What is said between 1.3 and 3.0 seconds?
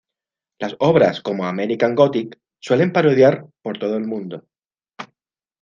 American Gothic suelen